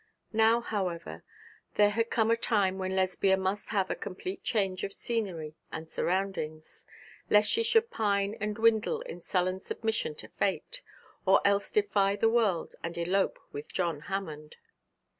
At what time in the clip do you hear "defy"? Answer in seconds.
11.69-12.15